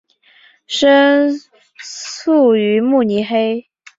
[0.65, 1.29] 生
[1.77, 3.69] 卒于慕尼黑。